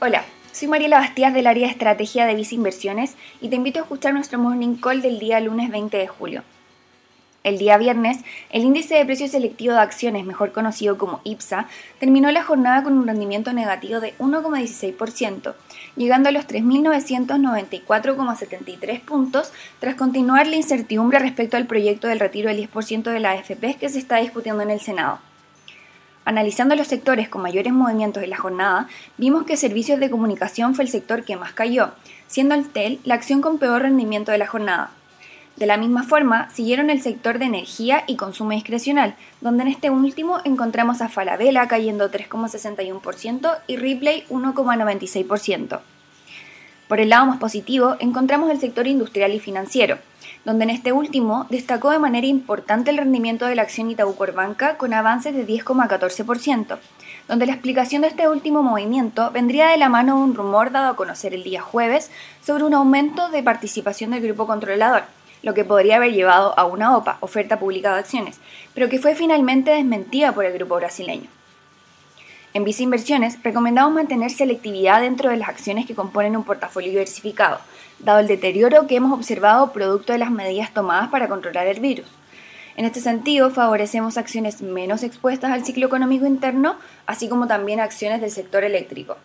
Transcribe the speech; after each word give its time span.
Hola, 0.00 0.22
soy 0.52 0.68
Mariela 0.68 1.00
Bastías 1.00 1.34
del 1.34 1.48
área 1.48 1.66
de 1.66 1.72
estrategia 1.72 2.24
de 2.24 2.36
Visa 2.36 2.54
Inversiones 2.54 3.16
y 3.40 3.48
te 3.48 3.56
invito 3.56 3.80
a 3.80 3.82
escuchar 3.82 4.14
nuestro 4.14 4.38
morning 4.38 4.76
call 4.76 5.02
del 5.02 5.18
día 5.18 5.40
lunes 5.40 5.72
20 5.72 5.96
de 5.96 6.06
julio. 6.06 6.44
El 7.42 7.58
día 7.58 7.76
viernes, 7.78 8.18
el 8.50 8.62
índice 8.62 8.94
de 8.94 9.04
precio 9.04 9.26
selectivo 9.26 9.74
de 9.74 9.80
acciones, 9.80 10.24
mejor 10.24 10.52
conocido 10.52 10.98
como 10.98 11.20
IPSA, 11.24 11.66
terminó 11.98 12.30
la 12.30 12.44
jornada 12.44 12.84
con 12.84 12.96
un 12.96 13.08
rendimiento 13.08 13.52
negativo 13.52 13.98
de 13.98 14.16
1,16%, 14.18 15.54
llegando 15.96 16.28
a 16.28 16.32
los 16.32 16.46
3.994,73 16.46 19.00
puntos 19.00 19.52
tras 19.80 19.96
continuar 19.96 20.46
la 20.46 20.54
incertidumbre 20.54 21.18
respecto 21.18 21.56
al 21.56 21.66
proyecto 21.66 22.06
del 22.06 22.20
retiro 22.20 22.50
del 22.50 22.70
10% 22.70 23.02
de 23.02 23.18
la 23.18 23.32
AFP 23.32 23.74
que 23.74 23.88
se 23.88 23.98
está 23.98 24.18
discutiendo 24.18 24.62
en 24.62 24.70
el 24.70 24.78
Senado. 24.78 25.18
Analizando 26.28 26.74
los 26.74 26.88
sectores 26.88 27.30
con 27.30 27.40
mayores 27.40 27.72
movimientos 27.72 28.22
en 28.22 28.28
la 28.28 28.36
jornada, 28.36 28.86
vimos 29.16 29.44
que 29.44 29.56
servicios 29.56 29.98
de 29.98 30.10
comunicación 30.10 30.74
fue 30.74 30.84
el 30.84 30.90
sector 30.90 31.24
que 31.24 31.36
más 31.36 31.54
cayó, 31.54 31.92
siendo 32.26 32.54
el 32.54 32.68
TEL 32.68 33.00
la 33.04 33.14
acción 33.14 33.40
con 33.40 33.56
peor 33.56 33.80
rendimiento 33.80 34.30
de 34.30 34.36
la 34.36 34.46
jornada. 34.46 34.90
De 35.56 35.64
la 35.64 35.78
misma 35.78 36.02
forma, 36.02 36.50
siguieron 36.50 36.90
el 36.90 37.00
sector 37.00 37.38
de 37.38 37.46
energía 37.46 38.04
y 38.06 38.16
consumo 38.16 38.50
discrecional, 38.50 39.14
donde 39.40 39.62
en 39.62 39.68
este 39.68 39.88
último 39.88 40.40
encontramos 40.44 41.00
a 41.00 41.08
Falabella 41.08 41.66
cayendo 41.66 42.10
3,61% 42.10 43.60
y 43.66 43.76
Ripley 43.78 44.24
1,96%. 44.28 45.80
Por 46.88 47.00
el 47.00 47.08
lado 47.08 47.24
más 47.24 47.38
positivo, 47.38 47.96
encontramos 48.00 48.50
el 48.50 48.60
sector 48.60 48.86
industrial 48.86 49.32
y 49.32 49.40
financiero, 49.40 49.96
donde 50.48 50.64
en 50.64 50.70
este 50.70 50.92
último 50.92 51.44
destacó 51.50 51.90
de 51.90 51.98
manera 51.98 52.26
importante 52.26 52.90
el 52.90 52.96
rendimiento 52.96 53.44
de 53.44 53.54
la 53.54 53.60
acción 53.60 53.90
Itaú 53.90 54.16
Corbanca 54.16 54.78
con 54.78 54.94
avances 54.94 55.34
de 55.34 55.46
10,14%, 55.46 56.78
donde 57.28 57.44
la 57.44 57.52
explicación 57.52 58.00
de 58.00 58.08
este 58.08 58.28
último 58.28 58.62
movimiento 58.62 59.30
vendría 59.30 59.68
de 59.68 59.76
la 59.76 59.90
mano 59.90 60.16
de 60.16 60.22
un 60.22 60.34
rumor 60.34 60.72
dado 60.72 60.88
a 60.88 60.96
conocer 60.96 61.34
el 61.34 61.44
día 61.44 61.60
jueves 61.60 62.10
sobre 62.42 62.64
un 62.64 62.72
aumento 62.72 63.28
de 63.28 63.42
participación 63.42 64.12
del 64.12 64.22
grupo 64.22 64.46
controlador, 64.46 65.02
lo 65.42 65.52
que 65.52 65.66
podría 65.66 65.96
haber 65.96 66.14
llevado 66.14 66.58
a 66.58 66.64
una 66.64 66.96
OPA, 66.96 67.18
oferta 67.20 67.58
pública 67.58 67.92
de 67.92 67.98
acciones, 67.98 68.40
pero 68.72 68.88
que 68.88 69.00
fue 69.00 69.14
finalmente 69.14 69.72
desmentida 69.72 70.32
por 70.32 70.46
el 70.46 70.54
grupo 70.54 70.76
brasileño. 70.76 71.28
En 72.58 72.64
Visa 72.64 72.82
Inversiones 72.82 73.38
recomendamos 73.44 73.92
mantener 73.92 74.32
selectividad 74.32 75.00
dentro 75.00 75.30
de 75.30 75.36
las 75.36 75.48
acciones 75.48 75.86
que 75.86 75.94
componen 75.94 76.36
un 76.36 76.42
portafolio 76.42 76.90
diversificado, 76.90 77.60
dado 78.00 78.18
el 78.18 78.26
deterioro 78.26 78.88
que 78.88 78.96
hemos 78.96 79.12
observado 79.12 79.72
producto 79.72 80.12
de 80.12 80.18
las 80.18 80.32
medidas 80.32 80.74
tomadas 80.74 81.08
para 81.08 81.28
controlar 81.28 81.68
el 81.68 81.78
virus. 81.78 82.08
En 82.74 82.84
este 82.84 83.00
sentido, 83.00 83.50
favorecemos 83.52 84.18
acciones 84.18 84.60
menos 84.60 85.04
expuestas 85.04 85.52
al 85.52 85.64
ciclo 85.64 85.86
económico 85.86 86.26
interno, 86.26 86.74
así 87.06 87.28
como 87.28 87.46
también 87.46 87.78
acciones 87.78 88.20
del 88.20 88.32
sector 88.32 88.64
eléctrico. 88.64 89.18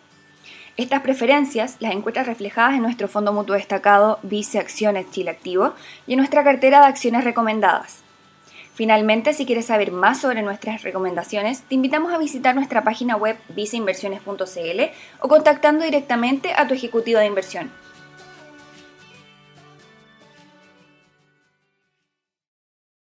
Estas 0.76 1.00
preferencias 1.00 1.74
las 1.80 1.92
encuentras 1.92 2.28
reflejadas 2.28 2.74
en 2.74 2.82
nuestro 2.82 3.08
fondo 3.08 3.32
mutuo 3.32 3.56
destacado 3.56 4.20
Vice 4.22 4.60
Acciones 4.60 5.10
Chile 5.10 5.32
Activo 5.32 5.72
y 6.06 6.12
en 6.12 6.18
nuestra 6.18 6.44
cartera 6.44 6.78
de 6.82 6.86
acciones 6.86 7.24
recomendadas. 7.24 8.03
Finalmente, 8.74 9.34
si 9.34 9.46
quieres 9.46 9.66
saber 9.66 9.92
más 9.92 10.20
sobre 10.20 10.42
nuestras 10.42 10.82
recomendaciones, 10.82 11.62
te 11.62 11.76
invitamos 11.76 12.12
a 12.12 12.18
visitar 12.18 12.56
nuestra 12.56 12.82
página 12.82 13.16
web 13.16 13.36
viceinversiones.cl 13.50 14.80
o 15.20 15.28
contactando 15.28 15.84
directamente 15.84 16.52
a 16.56 16.66
tu 16.66 16.74
ejecutivo 16.74 17.20
de 17.20 17.26
inversión. 17.26 17.83